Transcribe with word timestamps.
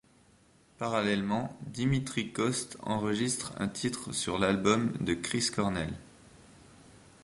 Parallèlement, 0.79 1.55
Dimitri 1.67 2.33
Coats 2.33 2.75
enregistre 2.81 3.53
un 3.59 3.67
titre 3.67 4.13
sur 4.13 4.39
l'album' 4.39 4.91
de 4.99 5.13
Chris 5.13 5.49
Cornell. 5.55 5.93